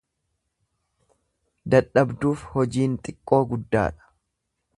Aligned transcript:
Dadhabduuf 1.75 2.47
hojiin 2.55 2.97
xiqqoo 3.05 3.43
guddaadha. 3.53 4.13